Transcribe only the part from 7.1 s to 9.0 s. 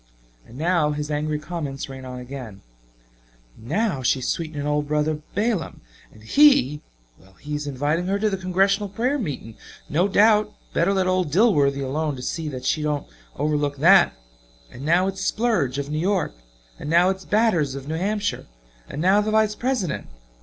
well he is inviting her to the Congressional